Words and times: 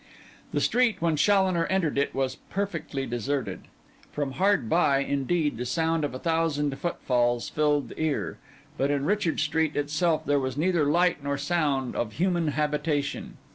The 0.51 0.61
street 0.61 0.99
when 0.99 1.15
Challoner 1.15 1.67
entered 1.67 1.95
it 1.95 2.15
was 2.15 2.37
perfectly 2.49 3.05
deserted. 3.05 3.65
From 4.11 4.31
hard 4.31 4.67
by, 4.67 4.97
indeed, 5.03 5.57
the 5.59 5.65
sound 5.67 6.03
of 6.03 6.15
a 6.15 6.17
thousand 6.17 6.75
footfalls 6.79 7.49
filled 7.49 7.89
the 7.89 8.01
ear; 8.01 8.39
but 8.79 8.89
in 8.89 9.05
Richard 9.05 9.39
Street 9.39 9.75
itself 9.75 10.25
there 10.25 10.39
was 10.39 10.57
neither 10.57 10.85
light 10.85 11.23
nor 11.23 11.37
sound 11.37 11.95
of 11.95 12.13
human 12.13 12.47
habitation. 12.47 13.37